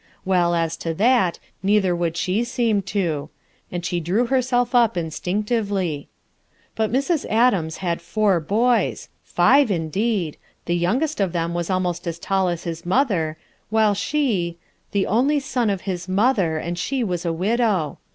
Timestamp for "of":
11.19-11.33, 15.69-15.81